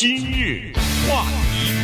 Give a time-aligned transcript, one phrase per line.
[0.00, 0.72] 今日
[1.06, 1.74] 话题，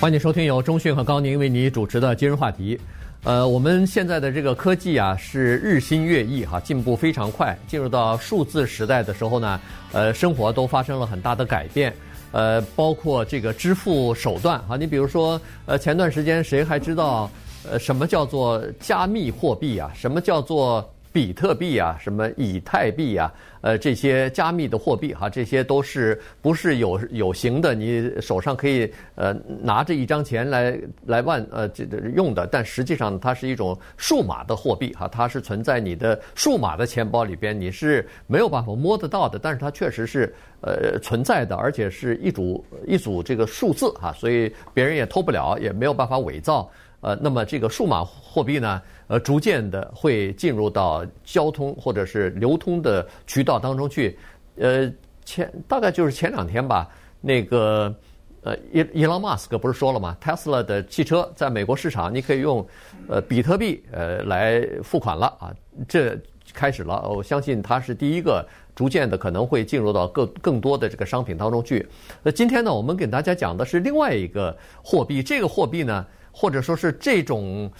[0.00, 2.80] 欢迎收听由中讯和高宁为你主持的今日话题。
[3.22, 7.54] 呃，我们现在的这个科技啊是日新月异哈，进步非常快。
[7.68, 9.60] 进入到数字时代的时候呢，
[9.92, 11.92] 呃，生活都发生了很大的改变。
[12.32, 17.30] 呃，包括这个支付手段哈，你比如说，呃，前段时间谁还知道，
[17.70, 19.92] 呃，什么叫做加密货币啊？
[19.94, 20.90] 什么叫做？
[21.16, 27.74] 比特币啊，什么以太币啊，呃，这些加密的货币哈，这些都是不是有有形的？
[27.74, 46.70] 你手上可以呃拿着一张钱来来万呃这用的，但实际上它是一种数码的货币哈，它是存在你的数码的钱包里边，你是没有办法摸得到的，但是它确实是呃存在的，而且是一组一组这个数字哈，所以别人也偷不了，也没有办法伪造。
[47.00, 54.18] 呃，那么这个数码货币呢，呃，逐渐的会进入到交通或者是流通的渠道当中去。
[54.56, 54.90] 呃，
[55.24, 56.88] 前大概就是前两天吧，
[57.20, 57.94] 那个
[58.42, 62.66] 呃，伊伊隆马斯克不是说了吗？Tesla 的汽车在美国市场，你可以用
[63.08, 65.54] 呃比特币呃来付款了啊，
[65.86, 66.18] 这
[66.54, 67.08] 开始了。
[67.08, 68.44] 我相信它是第一个
[68.74, 71.86] 逐渐的可能会进入到更更多的这个商品当中去。
[72.22, 76.06] 那今天呢，我们给大家讲的是另外一个货币，这个货币呢。
[76.38, 77.70] 或者说是这种，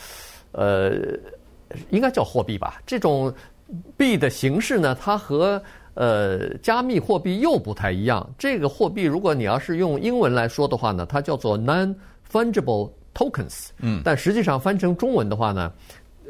[0.53, 0.93] 呃，
[1.91, 2.81] 应该叫货币吧？
[2.87, 3.31] 这种
[3.99, 5.63] 币的形式呢，它和
[5.93, 8.27] 呃加密货币又不太一样。
[8.39, 13.69] 这个货币，如果你要是用英文来说的话呢，它叫做 non-fungible tokens。
[13.81, 14.01] 嗯。
[14.03, 15.71] 但实际上翻成中文的话呢，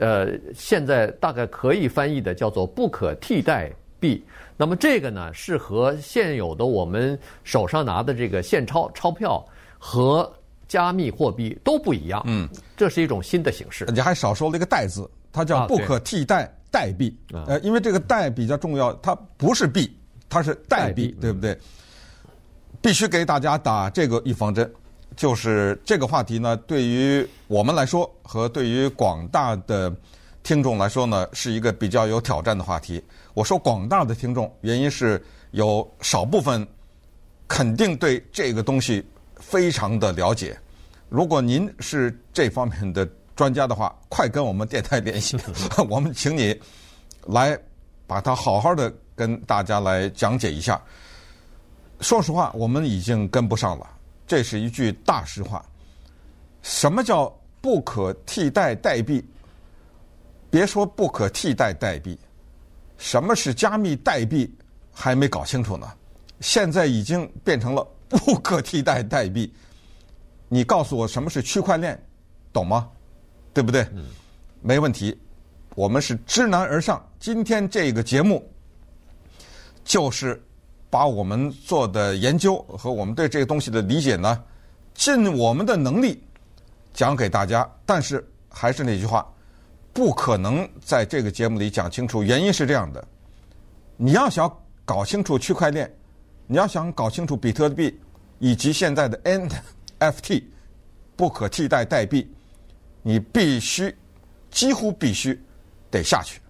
[0.00, 4.20] 呃，现在大概可以翻译的叫做不可替代币。
[4.56, 9.46] 那么这个呢，是和现有的我们手上拿的这个现钞钞票
[9.78, 10.28] 和
[10.68, 13.86] 加密货币都不一样，嗯，这是一种新的形式。
[13.92, 17.16] 你还少说了一个“代”字，它叫不可替代代币。
[17.32, 19.96] 啊、呃，因为这个“代”比较重要，它不是币，
[20.28, 21.52] 它是代币，对不对？
[21.52, 21.60] 嗯、
[22.82, 24.68] 必须给大家打这个预防针，
[25.14, 29.94] 就是这个话题呢，对于我们来说和对于广大的
[30.42, 33.02] 听众来说呢，是一个比较有挑战的话题。
[33.34, 35.22] 我说广大的听众，原因是
[35.52, 36.66] 有少部分
[37.46, 39.04] 肯定对这个东西。
[39.36, 40.58] 非常的了解，
[41.08, 45.36] 如果您是这方面的专家的话，快跟我们电台联系，
[45.88, 46.58] 我们请你
[47.26, 47.58] 来
[48.06, 50.80] 把它好好的跟大家来讲解一下。
[52.00, 53.86] 说实话，我们已经跟不上了，
[54.26, 55.64] 这是一句大实话。
[56.62, 59.24] 什么叫不可替代代币？
[60.50, 62.18] 别说不可替代代币，
[62.96, 64.52] 什么是加密代币
[64.92, 65.86] 还没搞清楚呢，
[66.40, 67.86] 现在已经变成了。
[68.08, 69.52] 不可替代代币，
[70.48, 72.00] 你告诉我什么是区块链，
[72.52, 72.88] 懂吗？
[73.52, 73.86] 对不对？
[74.60, 75.18] 没问题。
[75.74, 77.06] 我们是知难而上。
[77.18, 78.50] 今天这个节目
[79.84, 80.42] 就是
[80.88, 84.42] 把我们做的研究和我们对这个东西的理解呢，
[84.94, 86.22] 尽我们的能力
[86.94, 87.68] 讲给大家。
[87.84, 89.26] 但是还是那句话，
[89.92, 92.22] 不可能在这个节目里讲清楚。
[92.22, 93.06] 原因是这样的：
[93.96, 94.50] 你要想
[94.84, 95.92] 搞清楚区块链。
[96.46, 97.98] 你要想搞清楚比特币
[98.38, 99.18] 以及现在的
[99.98, 100.44] NFT
[101.16, 102.30] 不可替代代币，
[103.02, 103.94] 你必须
[104.50, 105.40] 几乎必须
[105.90, 106.40] 得下去，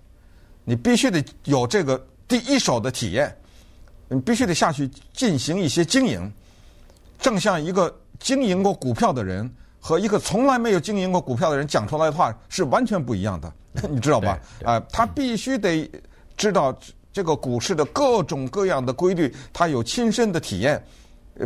[0.65, 3.35] 你必须得有这个第一手的体验，
[4.09, 6.31] 你必须得下去进行一些经营。
[7.19, 13.53] 正像一个经营过股票的人和一个从来没有经营过股票的人讲出来的话是完全不一样的，
[13.89, 14.39] 你知道吧？
[14.63, 15.91] 啊、呃，他必须得
[16.37, 16.77] 知道。
[17.17, 20.85] 这个股市的各种各样的规律，他有亲身的体验，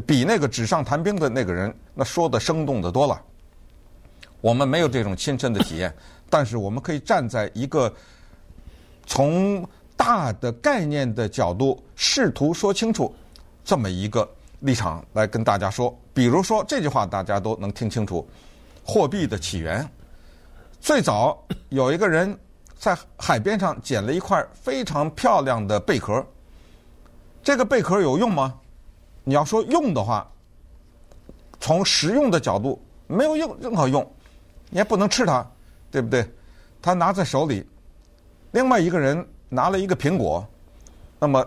[0.05, 3.23] 比那个纸上谈兵的那个人那说的生动的多了。
[4.41, 5.95] 我们没有这种亲身的体验，
[6.29, 7.95] 但是我们可以站在一个
[9.07, 9.65] 从
[9.97, 13.15] 大的概念的角度，试图说清楚
[13.65, 15.97] 这么一个立场来跟大家说。
[16.13, 18.29] 比如说这句话，大家都能听清楚：
[18.83, 19.89] 货币的起源，
[20.81, 22.37] 最早有一个人。
[22.81, 26.25] 在海边上捡了一块非常漂亮的贝壳，
[27.43, 28.59] 这个贝壳有用吗？
[29.23, 30.27] 你要说用的话，
[31.61, 34.03] 从实用的角度没有用任何用，
[34.71, 35.47] 你也不能吃它，
[35.91, 36.27] 对不对？
[36.81, 37.69] 他拿在手里，
[38.53, 40.43] 另外一个人拿了一个苹果，
[41.19, 41.47] 那么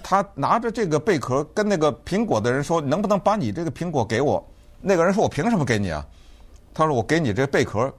[0.00, 4.48] 他拿着这个贝壳跟那个苹果的人说：“能不能把你这个苹果给我？”
[4.80, 6.06] 那个人说：“我凭什么给你啊？”
[6.72, 7.92] 他说：“我给你这贝壳。”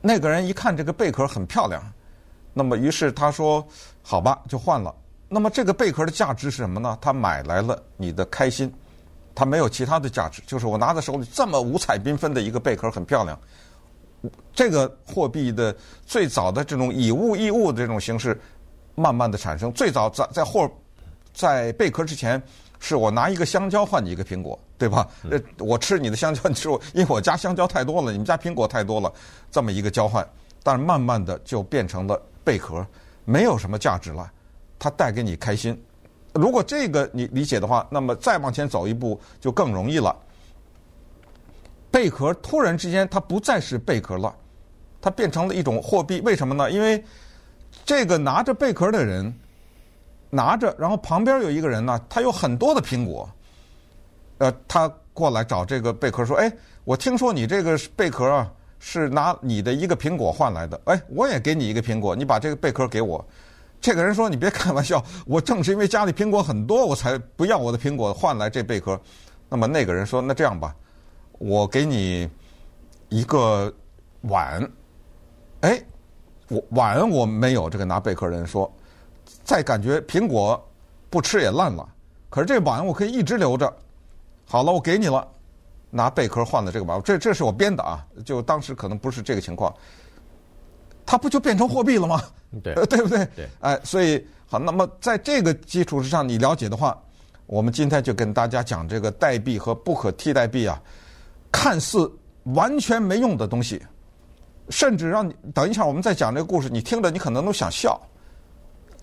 [0.00, 1.82] 那个人一看这个贝壳很漂亮，
[2.54, 3.66] 那么于是他说
[4.02, 4.94] ：“好吧，就换了。”
[5.28, 6.98] 那么这个贝壳的价值是什么呢？
[7.00, 8.72] 他买来了你的开心，
[9.34, 13.38] 他没有其他的价值，就是我拿在手里这么五彩缤纷的一个贝壳很漂亮。
[14.52, 15.74] 这个货币的
[16.04, 18.38] 最早的这种以物易物的这种形式，
[18.94, 19.72] 慢慢的产生。
[19.72, 20.70] 最早在在货
[21.32, 22.42] 在贝壳之前，
[22.80, 25.06] 是我拿一个香蕉换你一个苹果，对吧？
[25.30, 29.12] 呃，我吃你的香蕉，你吃我，因为我家香蕉太多了，你们家苹果太多了，
[29.50, 30.26] 这么一个交换。
[30.62, 32.84] 但是慢慢的就变成了贝壳，
[33.24, 34.30] 没有什么价值了，
[34.78, 35.80] 它带给你开心。
[36.34, 40.14] 如果这个你理解的话，那么再往前走一步就更容易了。
[41.90, 44.34] 贝壳突然之间它不再是贝壳了，
[45.00, 46.20] 它变成了一种货币。
[46.20, 46.70] 为什么呢？
[46.70, 47.02] 因为
[47.84, 49.34] 这个拿着贝壳的人
[50.30, 53.28] 拿着，然后旁边有一个人呢，他有很多的苹果，
[54.38, 56.50] 呃，他过来找这个贝壳说：“哎，
[56.84, 63.24] 我听说你这个贝壳啊是拿你的一个苹果换来的，哎，我也给你一个苹果，你把这个贝壳给我。”
[63.80, 69.00] 这个人说：“你别开玩笑， 我正是因为家里苹果很多，我才不要我的苹果换来这贝壳。”
[69.48, 70.74] 那么那个人说：“那这样吧。”
[71.38, 72.28] 我给你
[73.08, 73.72] 一个
[74.20, 74.70] 碗，
[75.62, 75.82] 哎，
[76.48, 77.70] 我碗我没有。
[77.70, 78.70] 这个拿贝壳人说，
[79.50, 80.64] 再感觉苹果
[81.10, 81.84] 不吃也烂了，
[82.28, 83.68] 可是这碗我可以一直留着。
[84.46, 85.26] 好了，我给你了，
[85.90, 89.74] 拿贝壳换了这个碗，这这是我编的啊，就当时可能不是这个情况，
[91.04, 92.22] 它不就变成货币了吗？
[92.62, 93.26] 对， 对不对？
[93.34, 96.96] 对，哎，所以好，那么在这个基础之上，你了解的话，
[97.46, 100.80] 我们今天就跟大家讲这个代币和不可替代币啊。
[101.50, 102.08] 看似
[102.54, 103.82] 完全没用的东西，
[104.68, 108.00] 甚至让你等一下，我们再讲这个故事，你听着你可能都想笑，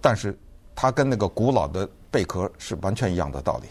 [0.01, 0.37] 但是
[0.75, 3.67] 它跟那个古老的贝壳是完全一样的道理。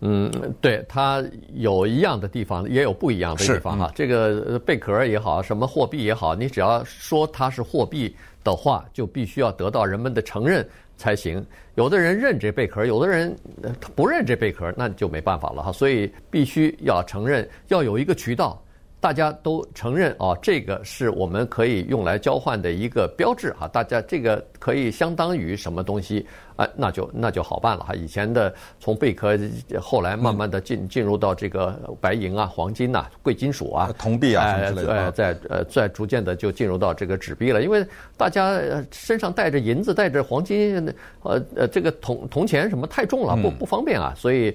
[0.00, 0.30] 嗯，
[0.60, 1.22] 对，它
[1.54, 3.86] 有一样的地方，也有不一样的地方哈。
[3.86, 10.66] 嗯、这个贝壳也好，什么货币也好，你只要说它是货币的话，就必须要得到人们的承认。
[11.00, 11.42] 才行。
[11.76, 13.34] 有的人认这贝壳，有的人
[13.80, 15.72] 他不认这贝壳，那就没办法了哈。
[15.72, 18.62] 所以必须要承认，要有一个渠道。
[19.00, 23.66] 大家都承认啊，这个是我们可以用来交换的一个标志哈。
[23.66, 26.68] 大家这个可以相当于什么东西啊？
[26.76, 27.94] 那就那就好办了哈。
[27.94, 29.38] 以前的从贝壳，
[29.80, 34.92] 后来慢慢的进进入到这个白银啊、黄金呐、贵金属啊、铜币啊什么之类的。
[34.92, 37.82] 呃，在呃在逐渐的就进入到这个纸币了，因为
[38.18, 38.60] 大家
[38.92, 40.76] 身上带着银子、带着黄金，
[41.22, 44.54] 呃呃，这个铜铜钱什么太重了，不不方便啊，所以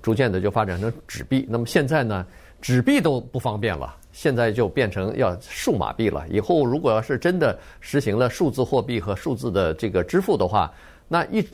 [0.00, 1.46] 逐渐的就发展成纸币。
[1.46, 2.24] 那么现在呢？
[2.62, 6.24] 纸币都不方便了，现在就变成要数码币了。
[6.30, 10.72] 以后如果要是真的实行了数字货币和数字的这个支付的话，
[11.08, 11.44] 那一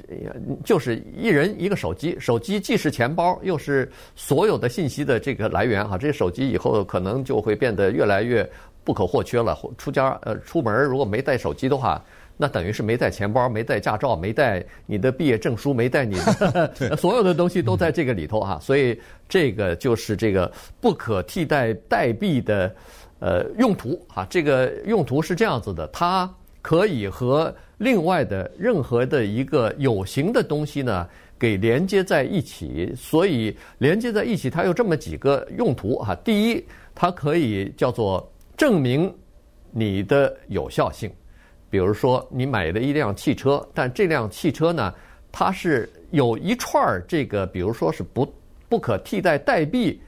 [0.62, 5.96] 就是一人一个手机，手机既是钱包，又是所有的信息的这个来源哈。
[5.96, 8.48] 这手机以后可能就会变得越来越
[8.84, 9.58] 不可或缺了。
[9.78, 12.00] 出家呃出门如果没带手机的话。
[12.40, 18.98] 那等于是没带钱包，没带驾照，没带你的毕业证书，没带你的 所有的东西都在这个里头啊，所以
[19.28, 20.50] 这个就是这个
[20.80, 22.72] 不可替代代币的
[23.18, 24.24] 呃用途啊。
[24.30, 26.32] 这个用途是这样子的，它
[26.62, 31.08] 可以和另外的任何的一个有形的东西呢
[31.40, 36.14] 给连接在一起，所以连接在一起，它有这么几个用途哈。
[36.24, 36.64] 第一，
[36.94, 39.12] 它可以叫做证明
[39.72, 41.10] 你的有效性。
[41.70, 44.94] 比如说，你买的一辆汽车，但这辆汽车呢，
[45.30, 48.34] 它是有一串这个，比如说是不
[48.68, 50.00] 不可替代代币，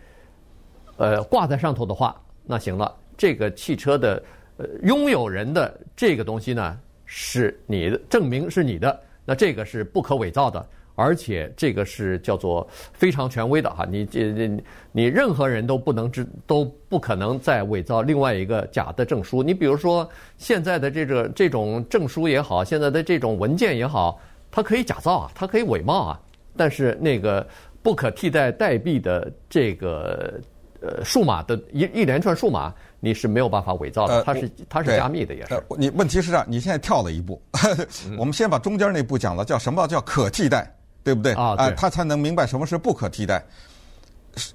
[0.97, 4.23] 呃，挂在上头的话，那行了，这个汽车的
[4.57, 10.67] 呃拥有人的这个东西呢，是你的证明是你的，那这个是不可伪造的。
[11.01, 19.43] 而且这个是叫做非常权威的哈，你这这你任何人都不能知都不可能再伪造另外一个假的证书。
[19.43, 26.21] 你比如说现在的这个这种证书也好，现在的这种文件也好，它可以假造啊，它可以伪冒啊。
[26.57, 27.47] 但是那个
[27.83, 30.39] 不可替代代币的这个
[30.83, 35.63] 呃数码的一一连串数码，你是没有办法伪造的，它是它是加密的，也是。
[35.79, 37.41] 你问题是这样，你现在跳了一步，
[38.19, 40.71] 我们先把中间那步讲了，叫什么叫可替代？
[41.03, 41.55] 对不对啊？
[41.59, 43.45] 哎，他才能明白什么是不可替代。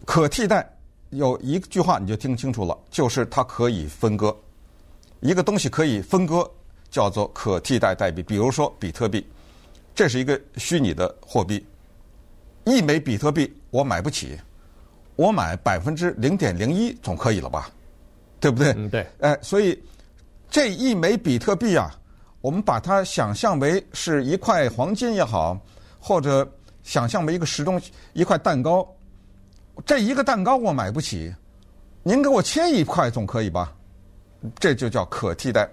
[0.05, 0.67] 可替代
[1.09, 4.35] 有一句话你就听清楚了，就是它可以分割。
[5.19, 6.49] 一个东西可以分割，
[6.89, 8.23] 叫做可替代代币。
[8.23, 9.25] 比如说比特币，
[9.93, 11.65] 这是一个虚拟的货币。
[12.63, 14.37] 一枚比特币我买不起，
[15.15, 17.69] 我买百分之零点零一总可以了吧？
[18.39, 18.73] 对不对？
[18.77, 19.05] 嗯，对。
[19.19, 19.81] 哎，所以
[20.49, 21.91] 这一枚比特币啊，
[22.41, 25.59] 我们把它想象为是一块黄金也好。
[26.07, 26.47] 或者
[26.83, 27.81] 想象为一个时钟，
[28.13, 28.87] 一块蛋糕，
[29.87, 31.33] 这一个蛋糕我买不起，
[32.03, 33.73] 您给我切一块总可以吧？
[34.59, 35.67] 这就叫可替代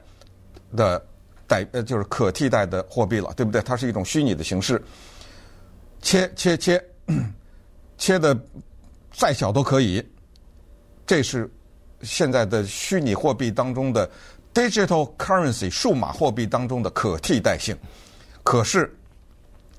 [0.74, 1.04] 的
[1.46, 3.60] 代，呃，就是可替代的货币了，对不对？
[3.60, 4.82] 它是一种虚拟的形式，
[6.00, 6.82] 切切切，
[7.98, 8.34] 切的
[9.12, 10.02] 再小都可以。
[11.06, 11.46] 这是
[12.00, 14.10] 现在的虚拟货币当中的
[14.54, 17.76] digital currency 数码货币当中的可替代性，
[18.42, 18.90] 可是。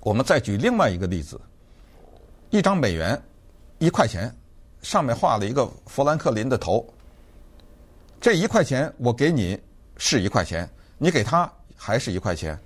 [0.03, 1.39] 我们再举另外一个例子，
[2.49, 3.19] 一张美元，
[3.79, 4.33] 一块钱，
[4.81, 6.85] 上面画了一个富兰克林的头。
[8.19, 9.57] 这一块钱我给你
[9.95, 12.59] 是一块钱，你给他还是一块钱。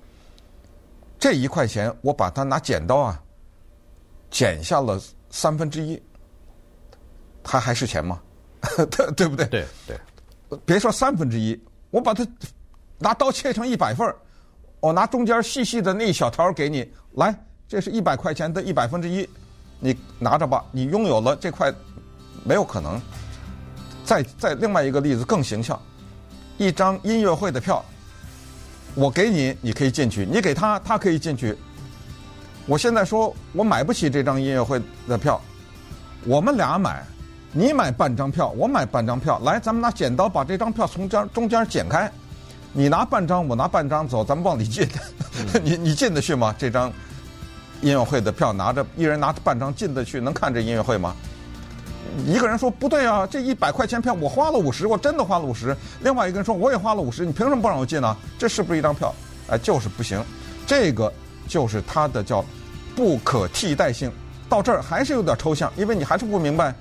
[1.19, 3.23] 这一块钱我把它拿剪刀啊，
[4.31, 6.01] 剪下了三分之一，
[7.43, 8.19] 它还是钱吗？
[8.89, 9.45] 对对不对？
[9.45, 9.97] 对对。
[10.65, 11.59] 别说三分之一，
[11.91, 12.25] 我把它
[12.97, 14.15] 拿刀切成一百份儿。
[14.79, 17.33] 我拿中间细细的那一小条给你，来，
[17.67, 19.27] 这是一百块钱的一百分之一，
[19.79, 20.63] 你拿着吧。
[20.71, 21.73] 你拥有了这块，
[22.43, 23.01] 没有可能。
[24.05, 25.81] 再再另外一个例子更形象，
[26.57, 27.83] 一张音乐会的票，
[28.93, 31.57] 我给你，你可以进去；你给他，他可以进去。
[32.67, 35.41] 我现在说我买不起这张音乐会的票，
[36.25, 37.03] 我们俩买，
[37.51, 42.11] 你买半张票，我买半张票，来，咱们拿剪刀把这张票从这中间剪开。
[42.73, 44.87] 你拿半张，我拿半张，走，咱们往里进。
[45.53, 46.53] 嗯、 你你进得去吗？
[46.57, 46.91] 这张
[47.81, 51.15] 音乐会的票拿着，一人拿着半张进得去，能看这音乐会吗？
[52.25, 55.75] 一个人说不对啊，这一百块钱票我花了五十，我真的花了五十。
[56.01, 58.15] 另外一个人说我也花了五十，你凭什么不让我进呢？
[58.37, 59.13] 这是不是一张票？
[59.49, 60.23] 哎，就是不行。
[60.65, 61.11] 这个
[61.47, 62.45] 就是它的叫
[62.95, 64.11] 不可替代性。
[64.49, 66.73] 到这儿还是有点抽象，因为你还是不明白。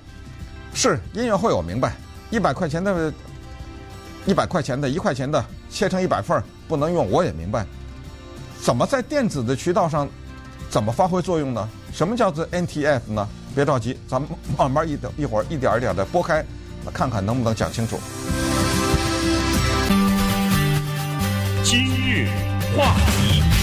[0.73, 1.95] 是音乐会我明白，
[2.29, 3.11] 一百块钱的。
[4.25, 7.65] 一百块钱的，一块钱的，切成一百份儿不能用，我也明白。
[8.61, 10.07] 怎么在电子的渠道上，
[10.69, 11.69] 怎么发挥作用呢？
[11.93, 13.27] 什么叫做 NTF 呢？
[13.55, 16.45] 别着急，咱们慢慢一等一会儿一点一点的拨开，
[16.93, 17.99] 看看能不能讲清楚。
[21.63, 22.29] 今日
[22.77, 23.56] 话题。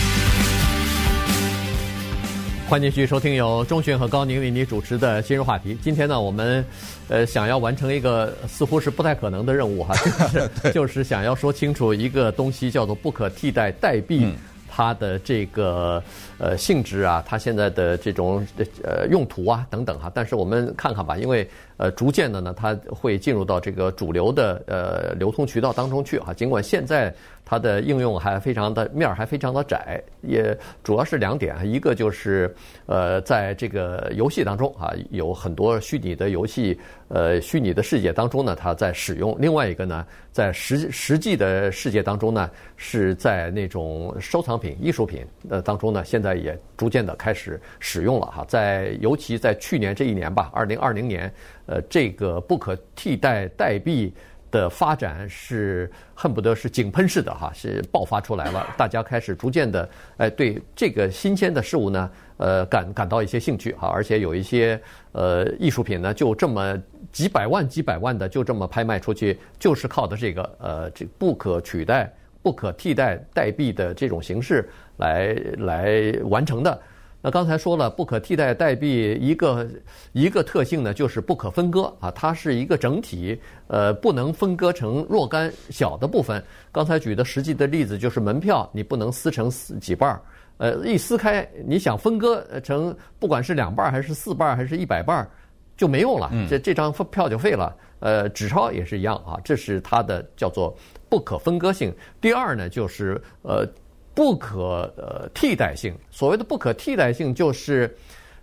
[2.74, 5.78] 欢迎继续收听由钟迅和高宁为你主持的今日话题。
[5.80, 6.64] 今天呢，我们
[7.06, 14.28] 呃想要完成一个似乎是不太可能的任务哈， 就是就是想要说清楚一个东西叫做不可替代代币，
[14.68, 16.02] 它的这个
[16.36, 18.44] 呃性质啊，它现在的这种
[18.82, 20.10] 呃用途啊等等哈。
[20.12, 21.48] 但是我们看看吧，因为。
[21.76, 26.32] 呃，逐渐的呢，它会进入到这个主流的呃流通渠道当中去哈。
[26.32, 27.12] 尽管现在
[27.44, 32.54] 它的应用还非常的面儿还非常的窄，也主要是两点，一个就是
[32.86, 48.44] 呃，在这个游戏当中啊，有很多虚拟的游戏，呃，虚拟的世界当中呢，它在使用；另外一个呢，在实实际的世界当中呢，是在那种收藏品、艺术品呃当中呢，现在也逐渐的开始使用了哈。
[48.48, 51.32] 在尤其在去年这一年吧，二零二零年。
[51.66, 54.12] 呃，这个不可替代代币
[54.54, 58.64] 的发展是恨不得是井喷式的哈，是爆发出来了。
[58.78, 64.80] 大家开始逐渐的，哎，对这个新鲜的事物呢，呃，感感到一些兴趣哈，而且有一些
[65.10, 66.80] 呃艺术品呢，就这么
[67.10, 72.08] 几百万、几百万的就这么拍卖出去，就是靠的这个呃这不可取代、
[72.40, 76.80] 不可替代代币的这种形式来来完成的。
[77.24, 79.66] 那刚才说了，不可替代代币一个
[80.12, 86.44] 一个特性呢，就是不可分割啊，它是一个整体，呃，不能分割成若干小的部分。
[86.70, 89.48] 刚才举的实际的例子就是门票，你不能撕成
[89.80, 90.20] 几半儿，
[90.58, 95.30] 呃，一撕开，你想分割成不管是两半儿还是四半儿还是一百半儿，
[95.78, 97.74] 就没用了，这这张票就废了。
[98.00, 100.76] 呃，纸钞也是一样啊，这是它的叫做
[101.08, 101.90] 不可分割性。
[102.20, 103.66] 第二呢，就是呃。
[104.14, 107.92] 不可呃替代性，所谓的不可替代性，就是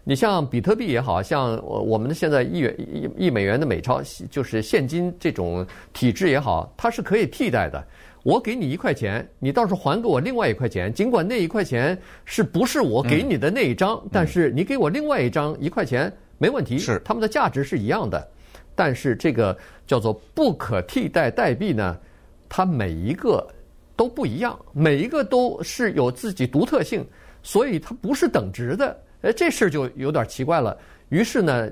[0.03, 7.81] 你像比特币也好像我我们的现在一元一一美元的美钞，就是现金这种体制也好，它是可以替代的。
[8.23, 18.27] 我给你一块钱，你到时候还给我另外一块钱，尽管那一块钱是不是我给你的那一张，但是你给我另外一张一块钱没问题，是它们的价值是一样的。
[18.75, 21.97] 但是这个叫做不可替代代币呢，
[22.49, 23.47] 它每一个。
[23.95, 27.05] 都不一样，每一个都是有自己独特性，
[27.43, 29.00] 所以它不是等值的。
[29.21, 30.75] 哎，这事儿就有点奇怪了。
[31.10, 31.69] 于是呢，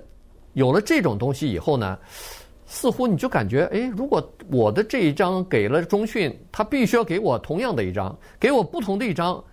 [0.53, 1.97] 有了这种东西以后呢，
[2.67, 4.21] 似乎你就感觉，哎，如果
[4.51, 9.43] 我的这一张给了中讯，他必须要给我同样的一张，给我不同的一张，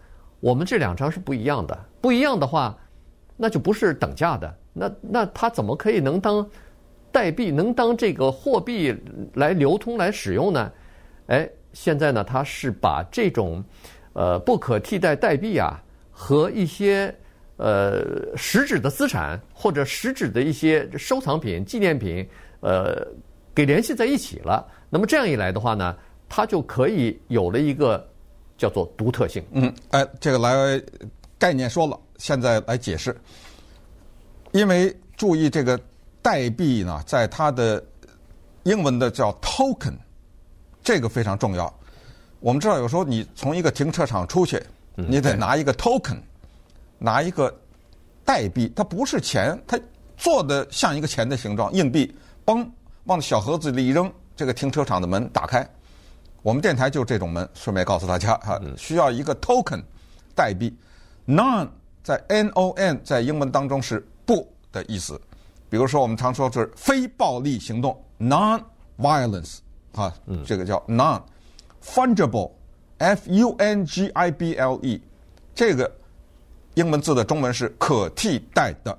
[0.40, 1.78] 我们这两张是不一样的。
[2.02, 2.76] 不一样的话，
[3.36, 4.54] 那就不是等价的。
[4.74, 6.46] 那那它怎么可以能当
[7.10, 8.94] 代币，能当这个货币
[9.32, 10.70] 来流通来使用呢？
[11.28, 11.48] 哎。
[11.76, 13.62] 现在呢，它是把这种，
[14.14, 15.78] 呃，不可替代代币啊，
[16.10, 17.14] 和一些
[17.58, 18.02] 呃
[18.34, 22.26] 实质的资产或者实质的一些收藏品、纪念品，
[22.60, 23.06] 呃，
[23.54, 24.66] 给联系在一起了。
[24.88, 25.94] 那么这样一来的话呢，
[26.30, 28.08] 它就可以有了一个
[28.56, 29.44] 叫做独特性。
[29.52, 30.82] 嗯，哎，这个来
[31.38, 33.14] 概念说了，现在来解释。
[34.52, 35.78] 因为注意这个
[36.22, 37.84] 代币呢，在它的
[38.62, 39.92] 英文的叫 token。
[40.86, 41.72] 这个非常重要。
[42.38, 44.62] 我们知道，有时候你从一个停车场出去，
[44.94, 46.16] 你得拿一个 token，
[46.96, 47.52] 拿一个
[48.24, 49.76] 代币，它不是钱，它
[50.16, 52.14] 做的像一个钱的形状，硬币，
[52.44, 52.64] 嘣，
[53.06, 55.68] 往小盒子里一扔，这个停车场的门打开。
[56.40, 59.82] 我们电台就是这种门，顺便告诉大家哈，需要一个 token
[60.36, 60.72] 代币
[61.26, 61.68] ，non
[62.04, 65.20] 在 n o n 在英文当中是不的意思。
[65.68, 69.58] 比如说我们常说是非暴力行动，non-violence，
[69.96, 70.14] 啊，
[70.46, 75.02] 这个叫 non-fungible，f u n g i b l e，
[75.54, 75.90] 这个
[76.74, 78.96] 英文字的中文是可替代的，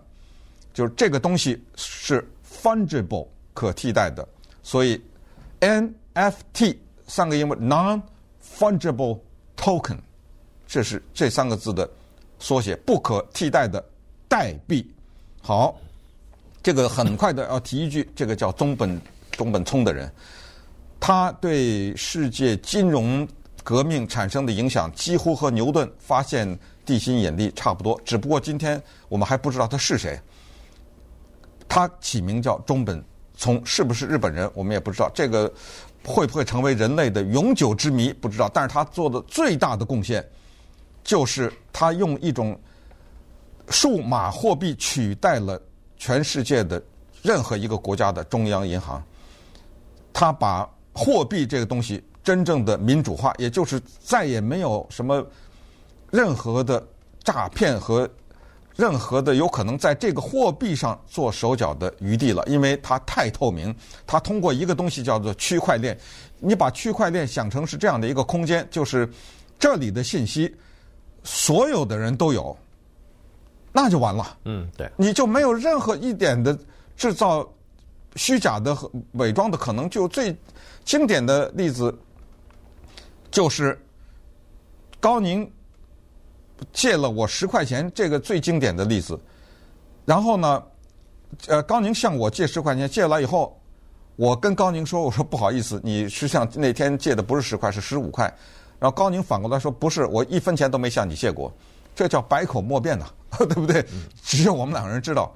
[0.74, 4.28] 就是这个东西是 fungible 可替代的，
[4.62, 5.02] 所以
[5.60, 6.78] n f t
[7.08, 9.20] 三个英文 non-fungible
[9.56, 10.00] token，
[10.68, 11.90] 这是这三个字的
[12.40, 13.82] 缩写，不可替代的
[14.28, 14.86] 代币。
[15.42, 15.80] 好。
[16.64, 19.00] 这个很快的要提一句，这个叫中本
[19.32, 20.12] 中本聪的人，
[21.00, 23.28] 他对世界金融
[23.64, 30.20] 革命产生的影响几乎和牛顿发现地心引力差不多，只不过今天我们还不知道他是谁。
[31.68, 33.04] 他起名叫中本
[33.36, 35.52] 聪，是不是日本人我们也不知道，这个
[36.06, 38.50] 会不会成为人类的永久之谜不知道。
[38.54, 40.26] 但是他做的最大的贡献，
[41.04, 42.60] 就是他用一种
[43.70, 45.62] 数码货币取代了。
[46.00, 46.80] 全世界的
[47.24, 49.04] 任何一个国家的中央银行，
[50.14, 55.26] 他把货币这个东西真正的民主化，也就是再也没有什么
[56.10, 56.84] 任何的
[57.24, 58.10] 诈骗和
[58.76, 63.74] 任何的有可能在这个货币上做手脚的余地了，因为它太透明。
[64.06, 65.98] 它通过一个东西叫做区块链，
[66.40, 69.10] 你把区块链想成是这样的一个空间，就是
[69.60, 70.54] 这里的信息
[71.24, 72.56] 所有的人都有。
[73.72, 76.58] 那就完了，嗯，对，你就没有任何一点的
[76.96, 77.48] 制造
[78.16, 79.90] 虚假的和伪装的可能。
[79.90, 80.36] 就最
[80.84, 81.94] 经典的例子，
[83.30, 83.80] 就是
[85.00, 85.50] 高宁
[86.74, 89.20] 借了我十块钱，这个最经典的例子。
[90.06, 90.64] 然后呢，
[91.48, 93.60] 呃，高宁向我借十块钱，借来以后，
[94.16, 98.26] 我跟高宁说：“我说不好意思，你实际上那天借的不是十块，是十五块。”
[98.80, 101.52] 然后高宁反过来说：“不是，我一分钱都没向你借过。”
[101.94, 103.06] 这叫百口莫辩呐，
[103.40, 103.86] 对不对？
[104.24, 105.36] 只有我们两个人知道。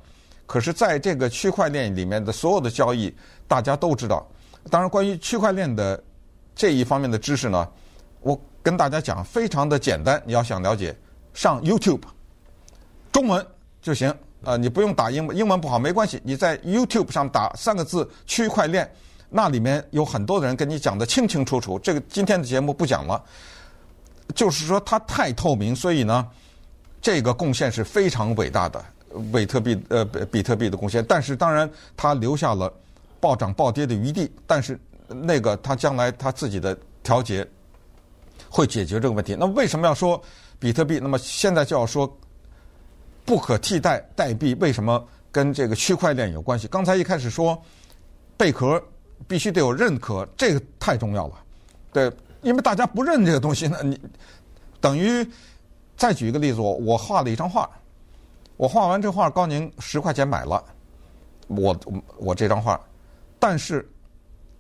[0.52, 3.16] 可是，在这个区块链里面的所有的交易，
[3.48, 4.28] 大家都知道。
[4.70, 6.04] 当然，关于区块链的
[6.54, 7.66] 这一方面的知识呢，
[8.20, 10.22] 我跟大家讲非常的简单。
[10.26, 10.94] 你要想了解，
[11.34, 12.02] 上 YouTube，
[13.14, 13.48] 中文
[13.82, 14.14] 就行。
[14.44, 16.20] 啊，你不用打英文，英文不好没关系。
[16.22, 18.94] 你在 YouTube 上打三个字“区块链”，
[19.32, 21.80] 那里面有很多的人跟你讲得清清楚楚。
[21.80, 23.24] 这个今天的节目不讲了，
[24.36, 26.28] 就是说它太透明，所以呢。
[27.02, 28.86] 这个贡献是非常伟大的，
[29.32, 32.72] 比特币呃比特币的贡献，但是当然它留下了
[33.20, 37.48] 暴涨暴跌的余地，但是那个它将来它自己的调节
[38.50, 39.36] 会解决这个问题。
[39.40, 40.22] 那为什么要说
[40.60, 41.00] 比特币？
[41.00, 42.12] 那么现在就要说
[43.26, 46.68] 不可替代代币，为什么跟这个区块链有关系？
[46.68, 47.62] 刚才一开始说
[48.38, 48.82] 贝壳
[49.28, 51.34] 必须得有认可，这个太重要了，
[51.92, 54.00] 对，因为大家不认这个东西，那你
[54.80, 55.28] 等于。
[55.98, 57.70] 再举一个例子，我我画了一张画，
[58.62, 60.64] 我画完这画，高宁十块钱买了，
[61.48, 61.76] 我
[62.20, 62.80] 我这张画，
[63.40, 63.90] 但是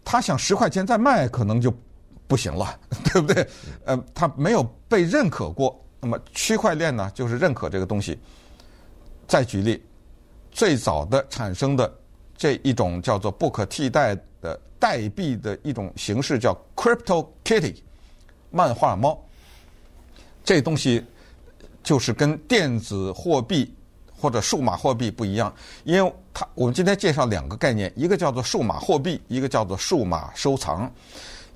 [0.04, 1.72] 他想十块钱再卖，可能就
[2.26, 3.48] 不行了， 对不对？
[3.86, 5.80] 呃，他没有被认可过。
[6.00, 8.18] 那么区块链呢，就是认可这个东西。
[9.28, 9.80] 再举例，
[10.50, 11.94] 最早的产生的
[12.36, 17.76] 这一种叫做不可替代的代币的一种形式，叫 Crypto Kitty，
[18.50, 19.16] 漫画猫，
[20.44, 21.06] 这东西。
[21.84, 23.74] 就是跟电子货币
[24.22, 25.52] 或者数码货币不一样，
[25.84, 30.90] 因为它我们今天介绍两个概念，一个叫做数码货币，一个叫做数码收藏。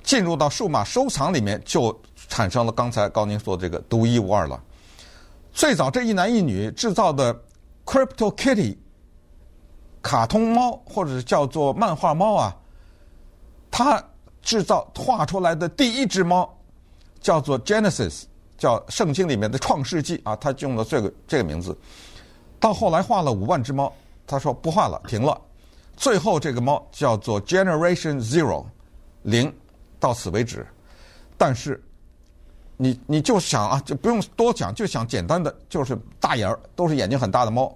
[0.03, 1.95] 进入到数码收藏里面，就
[2.27, 4.59] 产生了刚才高宁说的这个独一无二了。
[5.53, 7.33] 最早这一男一女制造的
[7.85, 8.75] Crypto Kitty
[10.01, 12.55] 卡通猫，或者是叫做漫画猫啊，
[13.69, 14.03] 它
[14.41, 16.51] 制造画出来的第一只猫
[17.21, 18.23] 叫做 Genesis。
[18.57, 21.77] 叫圣经里面的创世纪啊，他用了这个这个名字。
[22.65, 23.93] 到后来画了五万只猫，
[24.25, 25.39] 他说不画了，停了。
[25.95, 28.65] 最后这个猫叫做 Generation Zero，
[29.21, 29.53] 零，
[29.99, 30.65] 到此为止。
[31.37, 31.79] 但是
[32.75, 37.71] 你你就想啊，就不用多讲，就想简单的，就是大眼儿，都是眼睛很大的猫，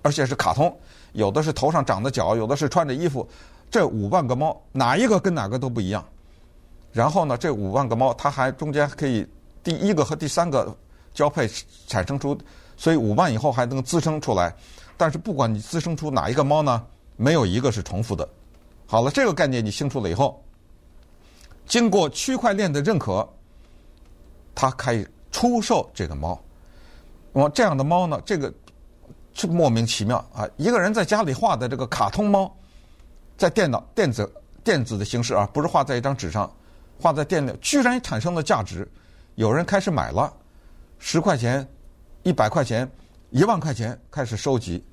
[0.00, 0.74] 而且是卡通，
[1.12, 3.28] 有的是头上长的角，有的是穿着衣服。
[3.70, 6.02] 这五万个猫哪一个跟哪个都不一样。
[6.90, 9.28] 然后呢，这五万个猫，它还中间可以。
[9.62, 10.74] 第一个和第三个
[11.12, 11.46] 交配
[11.86, 12.34] 产生出，
[12.80, 14.56] 所以五万以后还能滋生出来。
[14.96, 16.82] 但是不管你滋生出哪一个猫呢，
[17.16, 18.26] 没有一个是重复的。
[18.86, 20.42] 好了，这个概念你清楚了以后，
[21.66, 23.28] 经过区块链的认可，
[24.54, 26.42] 它可以出售这个猫。
[27.32, 28.50] 我这样的猫呢，这个
[29.34, 30.48] 是莫名其妙啊！
[30.56, 32.50] 一个人在家里画的这个卡通猫，
[33.36, 34.30] 在电脑电子
[34.64, 36.50] 电子的形式啊，不是画在一张纸上，
[36.98, 38.90] 画在电脑，居然产生了价值，
[39.34, 40.32] 有人开始买了，
[40.98, 41.66] 十块钱、
[42.22, 42.90] 一百块钱、
[43.30, 44.84] 一万块钱开始收集，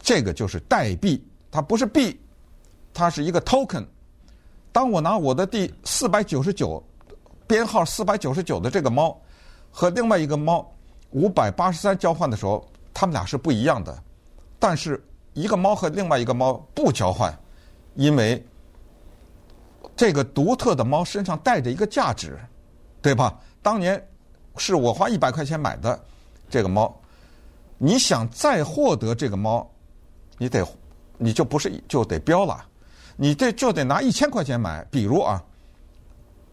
[0.00, 2.20] 这个就是代币，它不是币，
[2.92, 3.86] 它是一个 token。
[4.72, 6.82] 当我拿我的第四百九十九
[7.46, 9.20] 编号四百九十九的这个猫
[9.70, 10.70] 和另外一个猫
[11.10, 14.02] 五百八十三交换的时候，它们俩是不一样的。
[14.58, 15.02] 但是
[15.32, 17.36] 一个猫和另外一个猫不交换，
[17.94, 18.44] 因为
[19.96, 22.38] 这个独特的猫身上带着一个价值，
[23.02, 23.40] 对吧？
[23.62, 24.06] 当年
[24.60, 25.98] 是我花一百块钱买的
[26.50, 26.94] 这个猫，
[27.78, 29.66] 你想再获得这个猫，
[30.36, 30.62] 你得
[31.16, 32.66] 你就不是就得标了。
[33.16, 35.42] 你这就得拿一千块钱买，比如啊，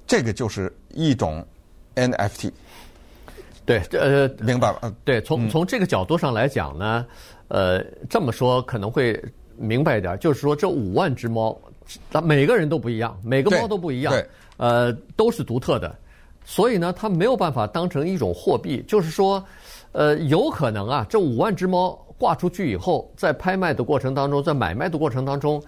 [0.06, 1.46] 这个就是一种
[1.96, 2.52] NFT。
[3.66, 4.96] 对，呃，明白了。
[5.04, 7.06] 对，从从这个角度上来讲呢，
[7.50, 9.22] 呃，这么说可能会
[9.58, 11.58] 明白一点，就是说这五万只猫，
[12.10, 14.14] 它每个人都不一样，每个猫都不一样，
[14.56, 15.94] 呃，都是独特的，
[16.50, 18.82] 所以呢，它没有办法当成一种货币。
[18.88, 19.44] 就是说，
[19.92, 25.62] 呃，有可能啊，这五万只猫挂出去以后，在拍卖的过程当中，在买卖的过程当中，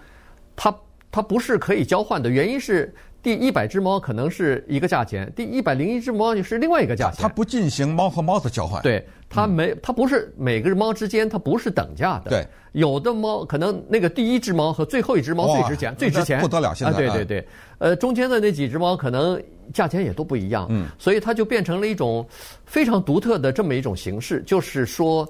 [0.56, 0.74] 它。
[1.12, 7.20] 它不是可以交换的，原因是第一百只猫可能是一个价钱，第一百零一只猫就是另外一个价钱。
[7.20, 8.82] 它不进行猫和猫的交换。
[8.82, 12.30] 对，它没，它不是每个猫之间它不是等价的。
[12.30, 16.74] 对，有的猫可能那个第一只猫和最后一只猫最值钱，最值钱不得了。
[16.74, 19.42] 现在啊，对对对，呃，中间的那几只猫可能
[19.74, 20.66] 价钱也都不一样。
[20.70, 22.26] 嗯，所以它就变成了一种
[22.64, 25.28] 非常独特的这么一种形式，就是说，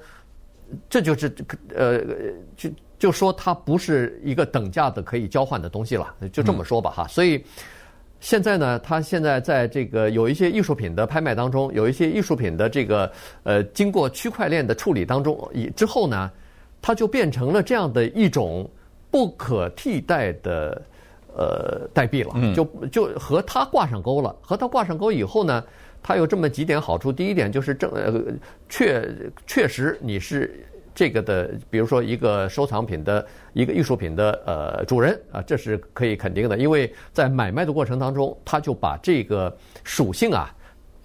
[0.88, 1.32] 这就是
[1.74, 2.00] 呃
[2.56, 2.70] 就。
[3.00, 7.08] 就说它不是一个等价的可以交换的东西了，就这么说吧哈。
[7.08, 7.42] 所以
[8.20, 13.10] 现在呢，它现在在这个有一些艺术品的拍卖当中，有一些艺术品的这个
[13.42, 16.30] 呃经过区块链的处理当中，以之后呢，
[16.82, 18.70] 它就变成了这样的一种
[19.10, 20.82] 不可替代的
[21.34, 24.36] 呃代币了，就就和它挂上钩了。
[24.42, 25.64] 和它挂上钩以后呢，
[26.02, 27.10] 它有这么几点好处。
[27.10, 28.22] 第一点就是正呃
[28.68, 29.08] 确
[29.46, 30.64] 确实你是。
[30.94, 40.54] 这个的，比如说一个收藏品的一个艺术品的呃主人啊，这是可以肯定的，因为在买卖的过程当中，他就把这个属性啊，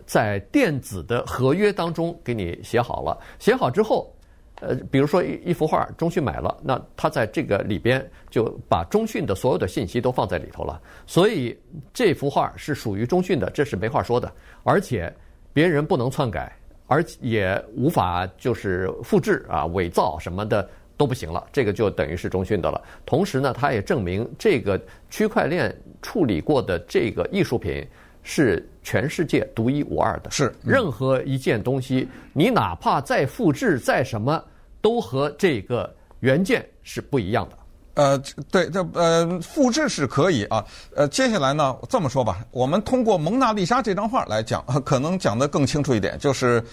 [0.05, 3.17] 在电子的合约当中给你写好了。
[3.39, 4.13] 写好之后，
[4.61, 11.57] 呃，比如说一一幅画，中讯买了，那他在这个里边就把中讯的所有的信息都放在里头了，所以
[11.93, 14.31] 这幅画是属于中讯的，这是没话说的，
[14.63, 15.13] 而且
[15.53, 16.51] 别人不能篡改。
[16.87, 20.67] 而且也无法就是复制啊、伪造什么的
[20.97, 22.81] 都不行了，这个就等于是中讯的了。
[23.05, 27.85] 同时呢，它也证明这个区块链处理过的这个艺术品
[28.23, 30.31] 是全世界独一无二的。
[30.31, 34.43] 是，任何一件东西，你哪怕再复制再什么，
[34.81, 37.57] 都和这个原件是不一样的。
[37.95, 38.17] 呃，
[38.51, 40.63] 对，这呃，复制是可以啊。
[40.95, 46.19] 呃，接下来呢，这么说吧，我们通过蒙娜丽莎这张画来讲， 可能讲得更清楚一点。
[46.19, 46.63] 就是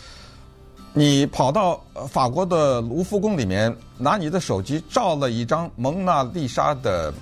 [0.92, 7.14] 你跑到法国的卢浮宫里面，拿你的手机照了一张蒙娜丽莎的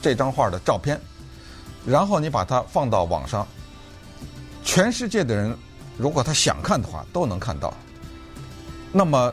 [0.00, 1.00] 这张画的照片，
[1.86, 3.46] 然后你把它放到网上，
[4.62, 5.56] 全世界的人
[5.96, 7.72] 如果他想看的话，都能看到。
[8.92, 9.32] 那么，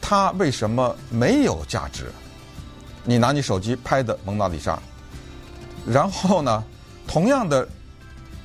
[0.00, 2.10] 它为什么没有价值？
[3.04, 4.78] 你拿你手机拍的蒙娜丽莎，
[5.86, 6.62] 然后呢，
[7.06, 7.68] 同样的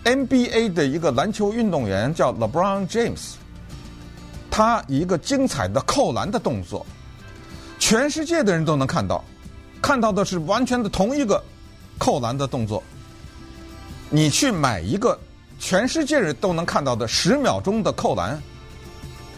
[0.04, 3.34] NBA 的一个篮球运动员叫 LeBron James，
[4.50, 6.86] 他一个精彩的扣篮的动作，
[7.78, 9.24] 全世界的人都能看到，
[9.82, 11.44] 看到的是完全的同一个
[12.00, 12.82] 扣篮的动作。
[14.10, 15.20] 你去买一个
[15.60, 18.42] 全世界人都能看到的十秒钟的扣篮，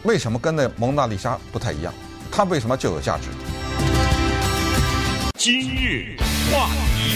[0.03, 1.93] 为什么跟那蒙娜丽莎不太一样？
[2.31, 3.27] 它为什么就有价值？
[5.41, 6.17] 今日
[6.51, 7.15] 话题，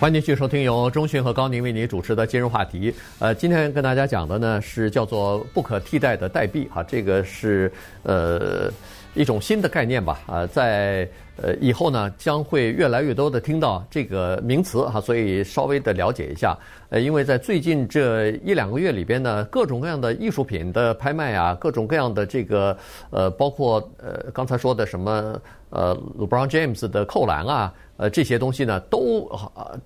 [0.00, 2.92] 欢迎继续收听由中讯和高宁为您主持的今日话题。
[3.20, 8.68] 呃，今天跟大家讲的呢是叫做不可替代的代币，哈，这个是呃
[9.14, 11.08] 一种新的概念吧，啊，在。
[11.40, 16.58] 呃，以后呢将会越来越多的听到这个名词哈，所以稍微的了解一下。
[16.88, 22.76] 呃，因为在最近这一两个月里边呢，各种各样的艺术品的拍卖啊，各种各样的这个
[23.10, 25.40] 呃，包括呃刚才说的什么
[25.70, 29.30] 呃，LeBron James 的扣篮啊，呃这些东西呢，都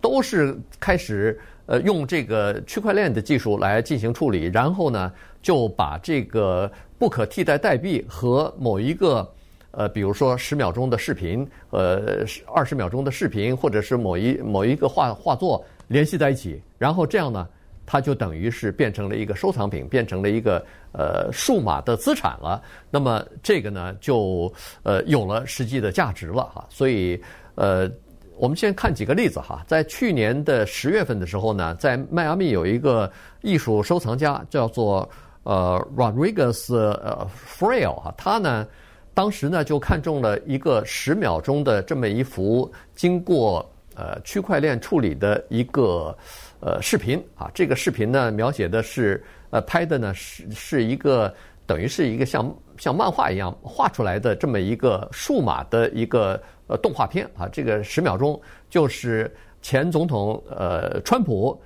[0.01, 9.29] 都是开始呃用这个区块链的技术来进行处理，然后呢就把这个不可替代代币和某一个。
[9.75, 17.49] 呃，比如说十秒钟的视频，呃，二十秒钟的视频，或者是某一某一个画画作联系在一起，然后这样呢，
[17.87, 22.63] 它就等于是变成了一个收藏品，变成了一个呃数码的资产了。
[22.91, 24.53] 那么这个呢，就
[24.83, 26.67] 呃有了实际的价值了哈。
[26.69, 27.19] 所以
[27.55, 27.91] 呃，
[28.37, 29.65] 我们先看几个例子哈。
[29.67, 35.09] 在去年的十月份的时候呢，在迈阿密有一个艺术收藏家叫做
[35.43, 38.67] 呃 Rodriguez 呃 Frail 啊，他呢
[39.15, 46.17] 当时呢就看中了一个十秒钟的这么一幅经过呃区块链处理的一个。
[46.65, 51.35] 呃，视频啊，这个视频呢，描写的是，呃，拍的呢是是一个
[51.67, 57.49] 等于是一个像像漫画一样画出来的这么一个数码的一个呃动画片啊。
[57.49, 59.29] 这个十秒钟就是
[59.61, 61.61] 前总统呃川普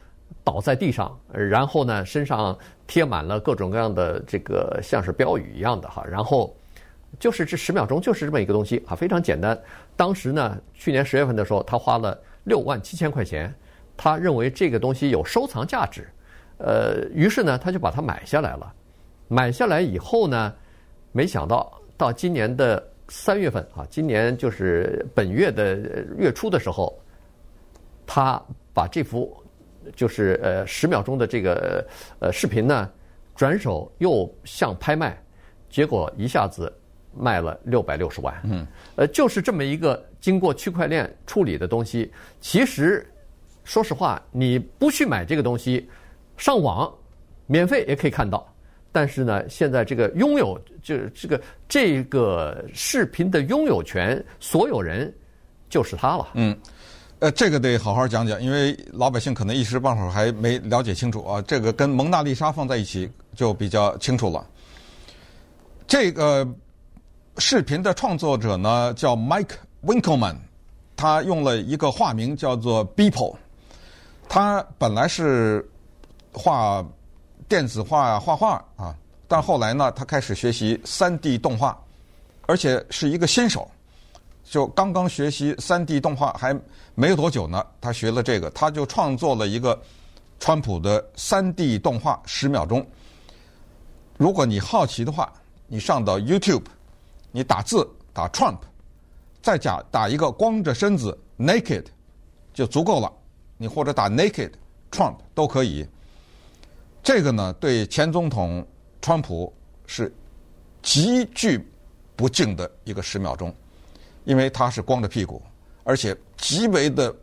[0.45, 6.55] 倒在地上，然后呢身上贴满了各种各样的这个像是标语一样的哈，然后
[7.19, 9.59] 就是这十秒钟就是这么一个东西啊，非常简单。
[9.97, 13.55] 当时呢，去年十月份的时候，他花了六万七千块钱。
[13.99, 16.07] 他认为这个东西有收藏价值，
[16.59, 18.71] 呃，于是呢，他就把它买下来了。
[19.27, 20.53] 买下来以后呢，
[21.12, 25.77] 没想到到今年的三月份啊，今年就是本月的
[26.19, 26.95] 月初的时候，
[28.07, 28.39] 他
[28.75, 29.35] 把这幅
[29.94, 31.87] 就是呃十秒钟的这个
[32.18, 32.90] 呃视频呢，
[33.35, 35.16] 转手又向拍卖，
[35.68, 36.72] 结果一下子
[37.14, 38.35] 卖了六百六十万。
[38.44, 43.07] 嗯，呃，就是这么一个经过区块链处理的东西，其实。
[43.68, 45.90] 说实话，你不去买这个东西，
[46.37, 46.88] 上网
[47.46, 48.46] 免费也可以看到。
[48.92, 55.12] 但是呢，现在这个拥有就是这个这个视频的拥有权，所有人
[55.68, 56.29] 就是他了。
[56.35, 56.57] 嗯，
[57.18, 61.40] 呃，这个得好好讲讲，因为老百姓可能一时半会儿还没了解清楚啊。
[61.42, 64.46] 这个跟蒙娜丽莎放在一起就比较清楚了。
[65.87, 66.46] 这个
[67.38, 70.37] 视频的创作者呢叫 Mike Winkelman，
[70.94, 73.35] 他用了一个化名叫做 Beeple。
[74.29, 75.66] 他本来是
[76.35, 76.85] 画
[77.48, 78.94] 电子画、画画啊，
[79.26, 81.79] 但后来呢，他开始学习三 D 动画，
[82.42, 83.70] 而且是一个新手，
[84.48, 86.59] 就刚刚学习三 D 动画还
[86.94, 89.78] 没有多久呢，他学了这个，他就创作了一个
[90.38, 92.87] 川普的三 D 动画十秒钟。
[94.16, 95.32] 如果你好奇的话，
[95.66, 96.64] 你上到 YouTube，
[97.32, 98.59] 你打字打 Trump，
[99.42, 101.85] 再加打一个光着身子 Naked
[102.54, 103.12] 就足够了。
[103.59, 104.52] 你或者打 Naked
[104.92, 105.85] Trump 都可以。
[107.02, 108.64] 这个呢，对前总统
[109.02, 109.52] 川普
[109.87, 110.14] 是
[110.82, 111.68] 极具
[112.14, 113.54] 不敬的一个十秒钟，
[114.27, 115.41] 因为他是光着屁股，
[115.85, 117.15] 而且极为的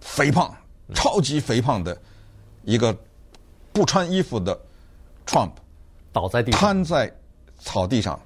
[0.00, 0.50] 肥胖，
[0.94, 1.94] 超级肥胖的
[2.62, 2.96] 一个
[3.72, 4.58] 不穿衣服的
[5.26, 5.50] Trump
[6.10, 7.14] 倒在地，瘫在
[7.58, 8.18] 草地上。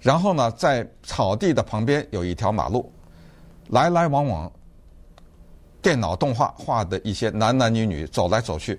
[0.00, 2.92] 然后呢，在草地的旁边有一条马路，
[3.70, 4.48] 来来往往。
[5.80, 8.78] 电脑动画画的一些男男女女走来走去，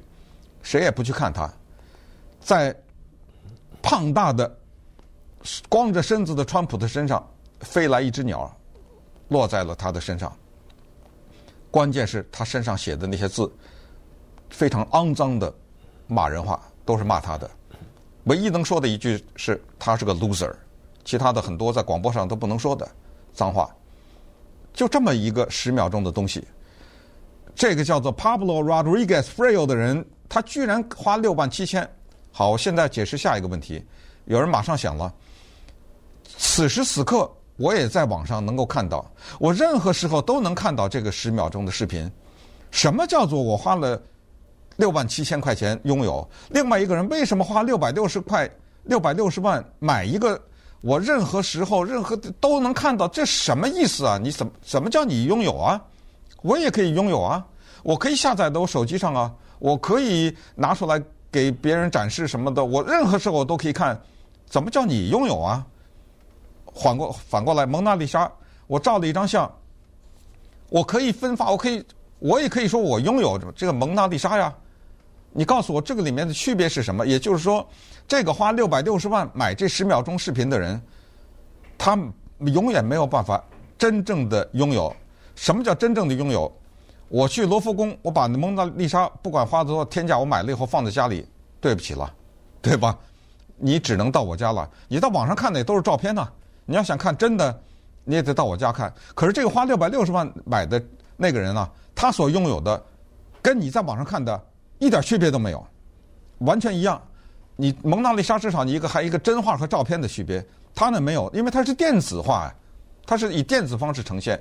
[0.61, 1.51] 谁也不去看他。
[2.41, 2.75] 在
[3.81, 4.53] 胖大的、
[5.69, 7.25] 光着身子的川普的身上
[7.61, 8.53] 飞来一只鸟，
[9.29, 10.31] 落在了他的身上。
[11.71, 13.51] 关键是他身上写的那些字
[14.49, 15.53] 非常肮脏的
[16.07, 17.49] 骂人话，都是骂他的。
[18.25, 20.53] 唯一能说的一句是他是个 loser，
[21.05, 22.87] 其他的很多在广播上都不能说的
[23.33, 23.73] 脏话。
[24.73, 26.45] 就这么一个十秒钟的东西。
[27.55, 31.89] 这个叫做 Pablo Rodriguez frail 的人，他居然花六万七千。
[32.31, 33.83] 好，我现在解释下一个问题。
[34.25, 35.13] 有人马上想了，
[36.37, 39.05] 此时此刻我也在网上能够看到，
[39.37, 42.09] 我任何时候都能看到这个十秒钟的视频。
[42.71, 44.01] 什么叫做我花了
[44.77, 46.25] 六万七千块钱拥有？
[46.51, 48.49] 另外一个人为什么花六百六十块、
[48.83, 50.41] 六百六十万买一个
[50.79, 53.09] 我任何时候、任何都能看到？
[53.09, 54.17] 这什么意思啊？
[54.17, 55.81] 你怎么怎么叫你拥有啊？
[56.41, 57.45] 我也可以拥有啊，
[57.83, 63.99] 我可以下载到我手机上啊，我可以拿出来给别人展示什么的，我任何时候我都可以看。
[64.47, 65.67] 怎么叫你拥有啊？
[66.79, 68.31] 反过反过来，蒙娜丽莎，
[68.67, 69.51] 我照了一张相，
[70.69, 71.85] 我可以分发，我可以，
[72.19, 74.53] 我也可以说我拥有这个蒙娜丽莎呀。
[75.31, 77.05] 你告诉我这个里面的区别是什么？
[77.05, 77.67] 也就是说，
[78.07, 80.81] 这个花六百六十万买这十秒钟视频的人，
[81.77, 81.97] 他
[82.39, 83.43] 永远没有办法
[83.77, 84.91] 真正的拥有。
[85.35, 86.51] 什么叫真正的拥有？
[87.09, 91.27] 我去罗浮宫，我把蒙娜丽莎不管花多少天价，我买了以后放在家里，
[91.61, 92.11] 对不起了，
[92.61, 92.97] 对吧？
[93.55, 94.69] 你只能到我家了。
[94.87, 96.27] 你到网上看的也都是照片呐。
[96.69, 97.61] 你要想看真的，
[98.03, 98.93] 你也得到我家看。
[99.15, 100.79] 可是这个花六百六十万买的
[101.17, 102.79] 那个人呢，他所拥有的，
[103.41, 104.39] 跟你在网上看的
[104.77, 105.65] 一点区别都没有，
[106.37, 107.01] 完全一样。
[107.55, 112.55] 你蒙娜丽莎至少你一个还一个真画和照片的区别，他那没有，因为它是电子画呀，
[113.03, 114.39] 它是以电子方式呈现。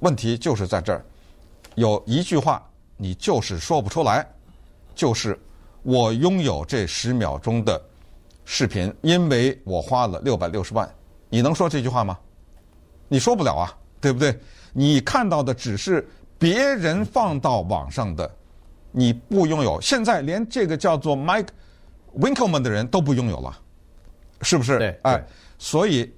[0.00, 1.04] 问题就是在这儿，
[1.76, 2.60] 有一句话
[2.96, 4.26] 你就是说不出来，
[4.96, 5.38] 就是
[5.84, 7.80] 我拥有这十秒钟的
[8.44, 10.92] 视频，因为我花了六百六十万。
[11.28, 12.18] 你能说这句话吗？
[13.08, 14.36] 你说不了啊，对不对？
[14.72, 16.06] 你看到的只是
[16.38, 18.30] 别人放到网上的，
[18.90, 19.80] 你不拥有。
[19.80, 21.48] 现在连这个叫做 Mike
[22.18, 23.58] Winkelmann 的人都不拥有了，
[24.42, 24.78] 是不是？
[24.78, 25.24] 对，哎，
[25.58, 26.12] 所以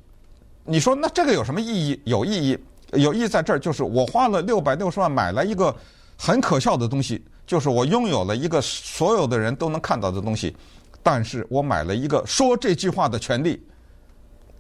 [0.64, 2.00] 你说那这个有什么意义？
[2.04, 2.58] 有意义，
[2.92, 5.74] 有意义在这儿，就是我花了六百六十万买了一个
[6.16, 10.56] 很可笑的东西，就是我拥有了一个所有的人都能看到的东西，
[11.02, 13.62] 但是我买了一个说这句话的权利。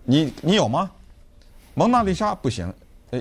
[0.07, 0.91] 你你有吗？
[1.75, 2.71] 蒙娜丽莎不行，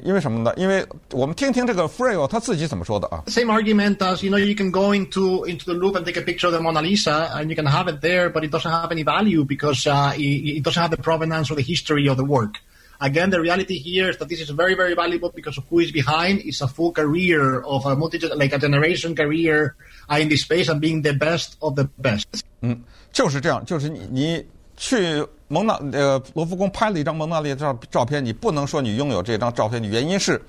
[0.05, 0.53] 因为什么呢？
[0.57, 3.23] 因为我们听听这个 Freo 他自己怎么说的啊。
[3.27, 6.49] Same argument as you know, you can go into into the Louvre and take a picture
[6.49, 9.05] of the Mona Lisa, and you can have it there, but it doesn't have any
[9.05, 12.59] value because uh, it, it doesn't have the provenance or the history of the work.
[13.01, 15.91] Again, the reality here is that this is very, very valuable because of who is
[15.91, 16.41] behind.
[16.45, 19.75] It's a full career of a multi, like a generation career
[20.09, 22.27] in this space and being the best of the best.
[22.61, 22.81] 嗯，
[23.13, 24.45] 就是这样，就是你你
[24.78, 25.28] 去。
[25.50, 30.42] 蒙娜呃，罗浮宫拍了一张蒙娜丽莎照照片，你不能说你拥有这张照片的原因是，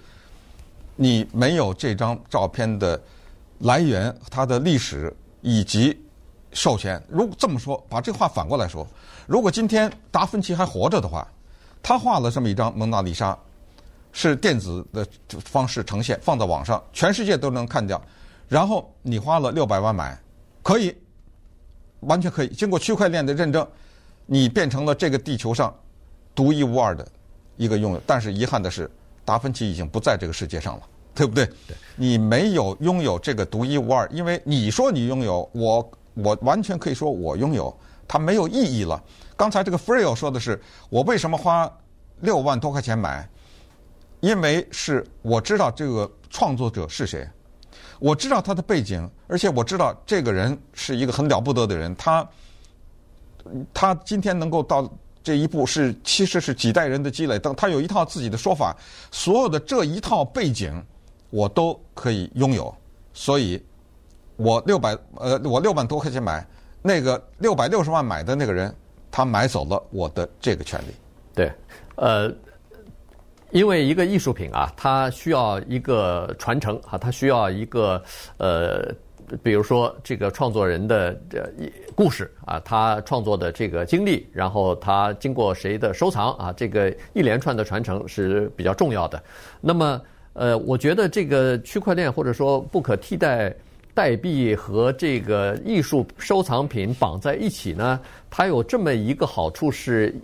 [0.97, 3.01] 你没有这张照片的
[3.61, 5.97] 来源、它的历史以及
[6.51, 7.01] 授权。
[7.09, 8.85] 如果这么说，把这话反过来说，
[9.29, 11.25] 如果今天达芬奇还活着的话，
[11.81, 13.39] 他画了这么一张蒙娜丽莎，
[14.11, 15.07] 是电子的
[15.45, 18.03] 方式呈现，放到网上，全世界都能看掉。
[18.49, 20.21] 然后你花了六百万买，
[20.61, 20.93] 可以，
[22.01, 23.65] 完全可以，经过区块链的认证。
[24.31, 25.75] 你变成了这个地球上
[26.35, 27.09] 独一无二的
[27.57, 28.89] 一个拥有，但是遗憾的是，
[29.25, 30.83] 达芬奇已经不在这个世界上了，
[31.15, 31.47] 对不对？
[31.67, 31.75] 对。
[31.97, 37.75] 你没有拥有这个独一无二，因为你说你拥有，我我完全可以说我拥有，
[38.07, 39.03] 它没有意义了。
[39.35, 40.61] 刚才这个 Freo 说的是，
[40.91, 41.71] 我为什么花
[42.21, 43.27] 六万多块钱买？
[44.21, 47.27] 因为是我知道这个创作者是谁，
[47.99, 52.29] 我知道他的背景，而且我知道这个人是一个很了不得的人，他。
[53.75, 54.91] 他今天能够到
[55.23, 57.39] 这一步，是其实是几代人的积累。
[57.39, 58.75] 等他有一套自己的说法，
[59.11, 60.83] 所有的这一套背景，
[61.31, 62.75] 我都可以拥有。
[63.13, 63.63] 所以，
[64.37, 66.47] 我六百呃，我六万多块钱买
[66.81, 68.75] 那个六百六十万买的那个人，
[69.11, 70.93] 他买走了我的这个权利。
[71.35, 71.53] 对，
[71.97, 72.33] 呃，
[73.51, 78.03] 因为一个艺术品啊，它需要一个传承啊，它需要一个
[78.39, 78.95] 呃。
[79.43, 81.51] 比如说，这个创作人的这
[81.95, 89.23] 故事啊，他创作的这个经历，然后他经过谁的收藏啊，这个一连串的传承是比较重要的。
[89.61, 90.01] 那么，
[90.33, 93.55] 呃，我觉得这个区块链或者说不可替代
[93.95, 100.15] 代币和这个艺术收藏品绑在一起呢，它有这么一个好处是，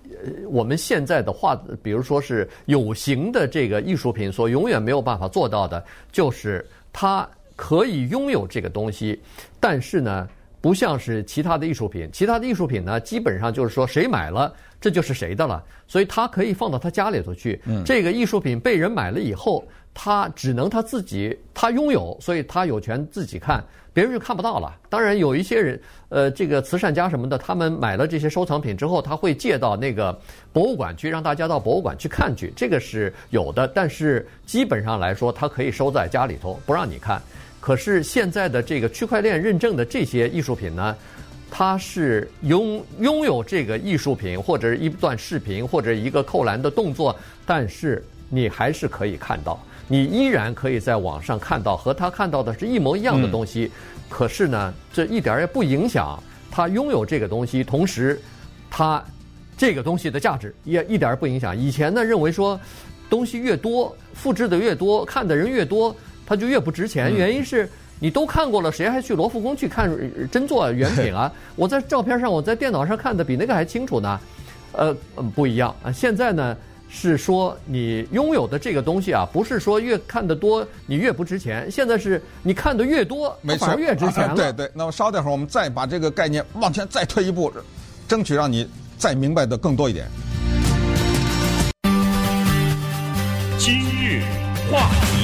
[0.48, 7.28] 我们现在的画，比如说是有形的这个艺术品所永远没有办法做到的，就是它。
[7.56, 9.20] 可以拥有这个东西，
[9.60, 10.28] 但是呢，
[10.60, 12.08] 不像是其他的艺术品。
[12.12, 15.62] 其他的艺术品呢，基本上就是说谁买了，这就是谁的了。
[15.86, 17.60] 所以他可以放到他家里头去。
[17.66, 23.64] 嗯，这个艺术品被人买了以后，他只能他自己他拥有，所以他有权自己看。
[23.92, 24.74] 别人就看不到了。
[24.90, 30.20] 当然，有一些人，呃，这个慈善家什么的，他们买了这些收藏品之后，他会借到那个
[30.52, 32.52] 博物馆去，让大家到博物馆去看去。
[32.56, 37.22] 这个是有的，但是基本上来说，他可以收在家里头，不让你看。
[37.60, 40.96] 可是现在的这个区块链认证的这些艺术品呢，
[41.48, 49.56] 它是拥拥有这个艺术品或者一段视频或者一个扣篮的动作，但是你还是可以看到。
[49.86, 53.70] 你依然可以在网上看到和他看到的是一模一样的东西，
[54.08, 56.18] 可是呢，这一点儿也不影响
[56.50, 58.20] 他拥有这个东西，同时，
[58.70, 59.04] 他
[59.56, 61.54] 这个东西的价值也一点儿不影响。
[61.56, 62.58] 以前呢，认为说
[63.10, 65.94] 东西越多，复制的越多，看的人越多，
[66.26, 67.14] 它就越不值钱。
[67.14, 67.68] 原因是
[68.00, 69.90] 你都看过了，谁还去罗浮宫去看
[70.30, 71.30] 真做原品啊？
[71.56, 74.20] 我在照片上，我在电脑上看的比那个还清楚呢。
[74.72, 74.96] 呃，
[75.34, 76.56] 不一样啊，现在呢。
[76.88, 81.70] 是说你拥有的这个东西啊，不是说越看得多你越不值钱。
[81.70, 84.32] 现在是你看的越多，没错越值钱了。
[84.32, 87.52] 啊、对对，那么稍待会儿，我们再把这个概念往前再推一步，
[88.06, 90.06] 争取让你再明白的更多一点。
[93.58, 94.22] 今日
[94.70, 95.23] 话题，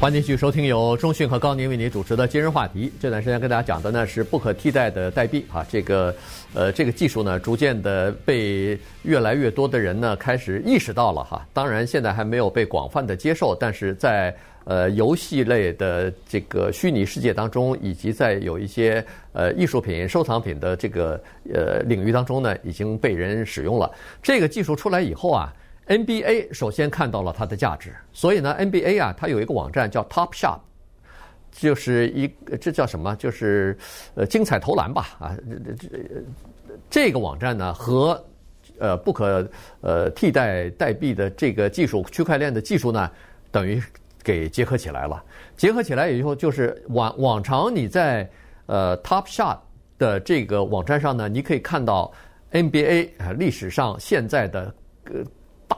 [0.00, 2.90] 欢迎继续收听由中讯和高宁为您主持的今日话题。
[2.98, 6.14] 这段时间跟大家讲的呢是不可替代的代币啊，这个。
[6.54, 11.46] 呃，这个技术呢，逐渐的被越来越多的人呢开始意识到了哈。
[11.52, 14.34] 当然，现在还没有被广泛的接受，但是在
[14.64, 21.22] 呃游戏类的这个虚拟世界当中，以及在有一些呃艺术品、收藏品的这个
[21.52, 23.92] 呃领域当中呢，已经被人使用了。
[24.22, 25.52] 这个技术出来以后啊
[25.90, 30.60] ，NBA 首先看到了它的价值，所以呢，NBA 啊，它有一个网站叫 Top Shop。
[31.52, 33.16] 就是一这叫什么？
[33.16, 33.76] 就是
[34.14, 35.36] 呃精彩投篮吧啊，
[35.66, 35.88] 这这
[36.88, 38.24] 这个网站呢和
[38.78, 39.44] 呃不可
[39.80, 43.10] 呃替代代币的这个技术区块链的技术呢，
[43.50, 43.82] 等于
[44.22, 45.20] 给结合起来了。
[45.56, 48.30] 结合起来以后，就是往往常你在
[48.66, 49.58] 呃 Top Shot
[49.98, 52.12] 的这个网站上呢，你可以看到
[52.52, 54.72] NBA 啊历史上现在的
[55.06, 55.14] 呃。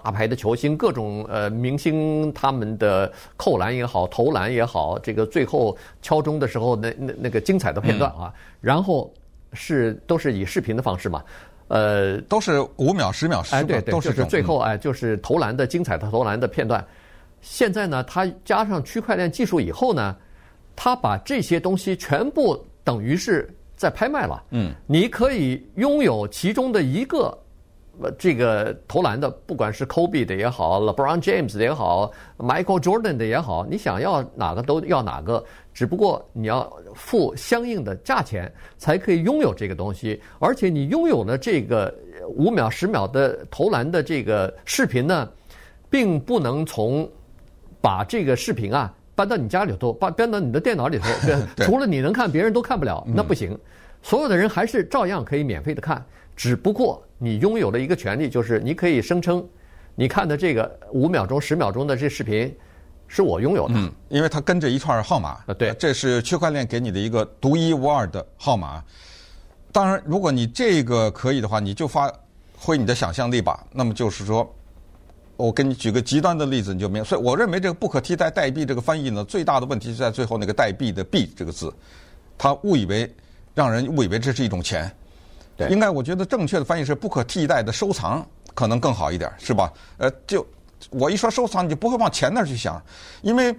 [0.02, 9.12] 大牌的球星，各种呃明星，他们的扣篮也好，投篮也好，这个最后敲钟的时候，那那那个精彩的片段啊，嗯、然后
[9.52, 11.22] 是都是以视频的方式嘛，
[11.68, 16.84] 呃，都是五秒、十秒、十对对，都是就是最后哎，就是投篮的精彩的投篮的片段。
[17.40, 20.16] 现在呢，它加上区块链技术以后呢，
[20.74, 24.42] 它把这些东西全部等于是在拍卖了。
[24.50, 27.38] 嗯，你可以拥有其中的一个。
[28.18, 40.20] 这个投篮的，不管是 Kobe 的也好，LeBron James 的也好，Michael Jordan 的也好，你想要哪个都要哪个，只不过你要付相应的价钱才可以拥有这个东西。
[40.38, 41.94] 而且你拥有了这个
[42.28, 45.28] 五秒、十秒的投篮的这个视频呢，
[45.90, 47.08] 并不能从
[47.80, 51.06] 把这个视频啊搬到你家里头，搬搬到你的电脑里头，
[51.64, 53.58] 除了你能看，别人都看不了，那不行。
[54.02, 57.02] 所有的人还是照样可以免费的看，只不过。
[57.22, 59.46] 你拥有的一个权利，就是你可以声称，
[59.94, 62.52] 你看的这个五秒钟、十秒钟的这视频，
[63.06, 63.74] 是我拥有的。
[63.76, 65.38] 嗯，因为它跟着一串号码。
[65.46, 68.82] 啊，对，这是区块链给你的一个独一无二的号码。
[69.70, 72.12] 当然，如果你这个可以的话，你就发
[72.56, 73.64] 挥你的想象力吧。
[73.70, 74.52] 那么就是说，
[75.36, 77.08] 我给你举个极端的例子，你就明白。
[77.08, 81.72] 所以，我认为这个不可替代代币这个翻译呢，最大的问题是在最后那个代币的币这个字，
[82.36, 83.08] 他误以为
[83.54, 84.92] 让人误以为这是一种钱。
[85.66, 89.72] 对，应该我觉得正确的翻译是不可替代的收藏，可能更好一点，是吧？
[89.98, 90.46] 呃，就
[90.90, 92.82] 我一说收藏，你就不会往钱那儿去想，
[93.22, 93.54] 因为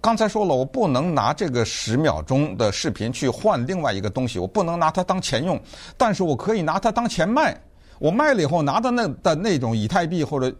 [0.00, 5.58] 刚才说了，我不能拿这个十秒钟的视频去换另外一个东西，我不能拿它当钱用，
[5.96, 7.58] 但是我可以拿它当钱卖。
[7.98, 10.54] 我卖了以后拿到那的那种以太币或者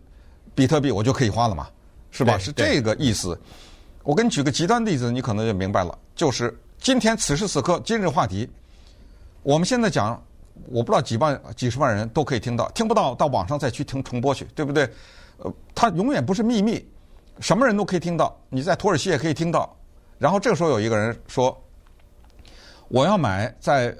[0.55, 1.67] 比特币，我就可以花了嘛，
[2.11, 2.39] 是吧？
[2.39, 3.39] 是这个意思。
[4.03, 8.49] 我给你举个极端例子，你可能就明白了，就是今天此时此刻今日话题，
[9.43, 10.23] 我们现在讲。
[10.67, 14.89] 我不知道几万、几十万人都可以听到，听不到到网上再去听重播去，对不对？
[15.39, 16.87] 呃，它永远不是秘密，
[17.41, 18.35] 什么人都可以听到。
[18.49, 19.77] 你在土耳其也可以听到。
[20.17, 21.61] 然后这个时候有一个人说
[22.87, 23.95] ：“我要买在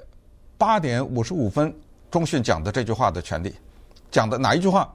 [0.57, 1.75] 八点五十五分
[2.09, 3.53] 中讯讲的这句话的权利，
[4.09, 4.91] 讲的哪一句话？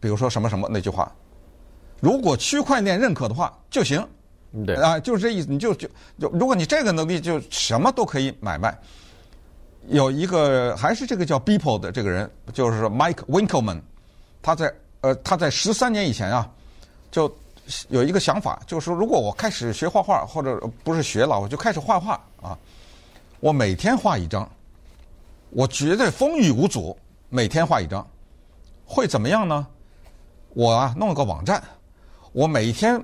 [0.00, 1.10] 比如说什么什么那句话，
[2.00, 4.04] 如果区块链认可的话就行。
[4.66, 5.46] 对啊，就是这意思。
[5.48, 5.88] 你就就
[6.18, 8.76] 就，如果你这个能力，就什么都可以买卖。”
[9.88, 13.80] 有一个还是这个叫 Beeple 的这个人，就是 Mike Winkelman，
[14.42, 16.48] 他在呃他在十三年以前啊，
[17.10, 17.34] 就
[17.88, 22.56] 有一个想法，就是说如果我开始学画画，或者不是学了，我就开始画画啊，
[23.40, 24.48] 我每天画一张，
[25.50, 26.96] 我绝对风雨无阻，
[27.28, 28.06] 每天画一张，
[28.84, 29.66] 会怎么样呢？
[30.50, 31.62] 我啊弄了个网站，
[32.32, 33.02] 我每天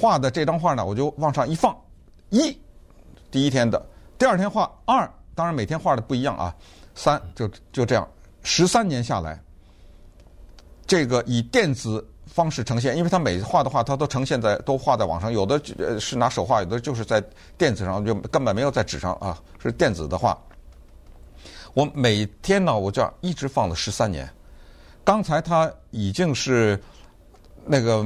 [0.00, 1.76] 画的这张画呢，我就往上一放，
[2.30, 2.56] 一，
[3.30, 3.84] 第一天的，
[4.16, 5.10] 第二天画二。
[5.34, 6.54] 当然每天画的不一样啊，
[6.94, 8.06] 三就就这样，
[8.42, 9.40] 十三年下来，
[10.86, 15.60] 这个以电子方式呈现，因为他每画的画他都呈现在都画在网上，有的
[15.98, 17.22] 是拿手画，有的就是在
[17.56, 20.38] 电子上，就根本没有在纸上啊，是电子的画。
[21.72, 24.28] 我每天呢，我就一直放了十三年。
[25.04, 26.78] 刚才他已经是
[27.64, 28.04] 那个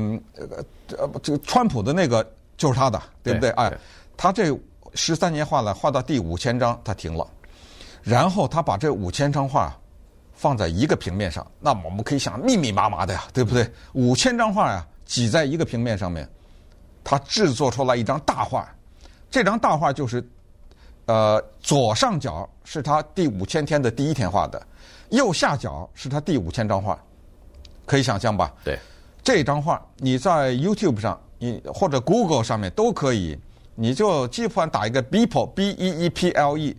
[0.97, 2.25] 呃这个川普的那个
[2.57, 3.51] 就是他的，对不对？
[3.51, 3.79] 对哎，
[4.17, 4.57] 他这。
[4.97, 7.25] 十三年画了，画到第五千张，他停了。
[8.03, 9.77] 然后他把这五千张画
[10.33, 13.69] 放在一个平面上，那么我们可以想，密密麻麻的呀，对不对？
[13.93, 16.29] 五千张画呀，挤在一个平面上面，
[17.05, 18.69] 他制作出来一张大画。
[19.31, 20.27] 这张大画就是，
[21.07, 24.65] 呃，左上角是他第五千天的第一天画的，
[25.11, 26.99] 右下角是他第五千张画，
[27.85, 28.55] 可以想象吧？
[28.65, 28.79] 对，
[29.23, 33.37] 这张画你在 YouTube 上，你或者 Google 上面都可以。
[33.77, 36.77] 你就基本上打一个 Beeple B E E P L E，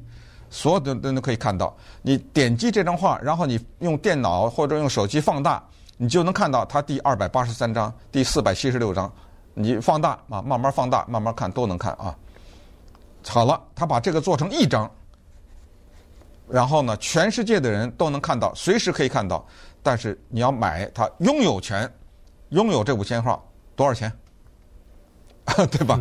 [0.49, 1.73] 所有的人都可以看到。
[2.01, 5.63] 你点击这张画，然后你用电脑或者用手机放大，
[5.95, 9.09] 你就能看到它第二百八十三张、第四百七十六张。
[9.53, 12.15] 你放大啊，慢慢放大，慢慢看都能看啊。
[13.27, 14.89] 好了，他把这个做成一张，
[16.47, 19.45] 然后呢，全世界的人都能看到，随时可以看到。
[19.83, 21.91] 但是你要买它，拥有权，
[22.49, 23.39] 拥有这五千画
[23.75, 24.11] 多少钱？
[25.71, 25.99] 对吧？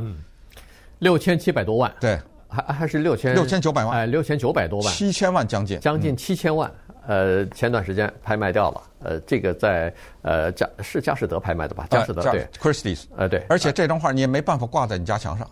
[0.99, 2.18] 六千七百多万，对，
[2.49, 6.70] 还还是六千六千九百万，哎，六千九百多万，七千万将近，将近七千万。
[7.09, 11.86] 呃，前段时间拍卖掉了，呃，这个在呃佳是佳士得拍卖的吧？
[11.88, 15.49] 佳士得对，Christie's，呃对，而且这张画你也没办法挂在你家墙上，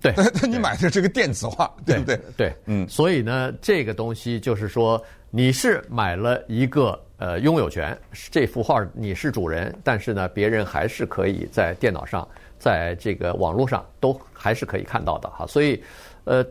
[0.00, 0.12] 对，
[0.48, 2.20] 你买的这个电子画，对不对？
[2.36, 2.88] 对，嗯。
[2.88, 5.00] 所以呢，这个东西就是说，
[5.30, 7.96] 你是买了一个呃拥有权，
[8.32, 12.26] 这幅画你是主人，但是呢，别人还是可以在电脑上，
[12.62, 15.44] 在这个网络上都还是可以看到的哈。
[15.48, 15.82] 所以，
[16.22, 16.46] 呃，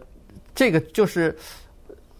[0.53, 1.33] 这个就是，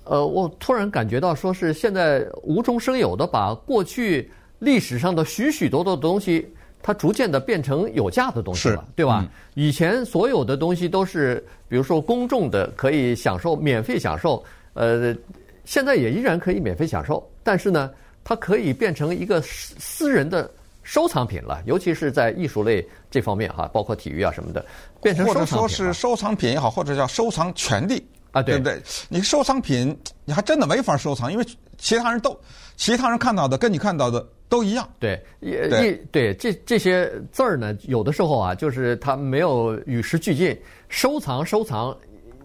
[0.05, 6.47] 呃，我突然感觉到说是现在无中生有的把过去历史上的许许多多的东西。
[6.83, 9.19] 它逐渐的变成有价的东西了，对吧？
[9.21, 11.35] 嗯、以前所有的东西都是，
[11.69, 15.15] 比如说公众的可以享受、免费享受，呃，
[15.63, 17.91] 现在也依然可以免费享受，但是呢，
[18.23, 20.49] 它可以变成一个私私人的
[20.83, 24.65] 收藏品了，尤其是在艺术类这方面哈，包括体育啊什么的，
[25.01, 25.57] 变成收藏品。
[25.57, 28.81] 或者说是收藏品也好，或者叫收藏权利啊，对，对不对？
[29.09, 31.45] 你收藏品你还真的没法收藏，因为
[31.77, 32.39] 其他人都，
[32.75, 34.27] 其他人看到的跟你看到的。
[34.51, 40.53] 都一样，对，也一对这这些字儿呢，有的时候啊，就是它没有与时俱进。
[40.89, 41.97] 收藏，收藏，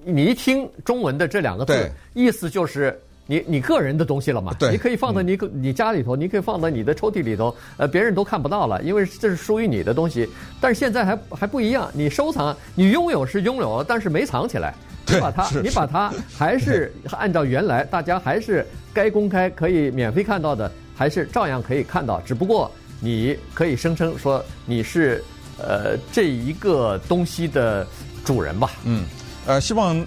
[0.05, 2.97] 你一听中文的这两个字，意思就是
[3.27, 4.55] 你你个人的东西了嘛？
[4.59, 10.29] 对，你可以放在你你家里头，你可以放在你的抽屉里头，呃，别人都看不到了，因为这是属于你的东西。
[10.61, 14.75] 但是现在还还不一样，你收藏，你拥有是拥有了，但是没藏起来，
[15.07, 20.71] 你把它，你把它 还是按照原来，大家还是该公开可以免费看到的。
[20.99, 25.23] 还是照样可以看到，只不过你可以声称说你是
[25.59, 27.87] 呃这一个东西的
[28.25, 28.71] 主人吧。
[28.85, 29.05] 嗯，
[29.47, 30.03] 呃，希望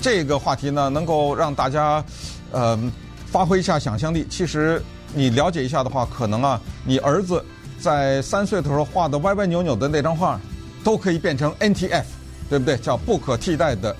[0.00, 2.02] 这个话题呢能够让大家
[2.50, 2.78] 呃
[3.26, 4.26] 发挥一下想象力。
[4.28, 4.82] 其实
[5.14, 7.44] 你了解一下的话，可能啊，你儿子
[7.78, 10.40] 在三岁的时候画的歪歪扭扭的那张画，
[10.84, 12.04] 都可以变成 NTF，
[12.48, 12.76] 对不对？
[12.76, 13.94] 叫不可替代的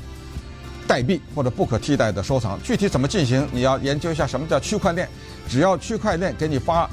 [0.87, 2.61] 代币或者不可替代的收藏。
[2.63, 5.09] 具体怎么进行，你要研究一下什么叫区块链。
[5.49, 6.89] 只要区块链给你发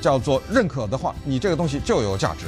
[0.00, 2.46] 叫做认可的话，你这个东西就有价值。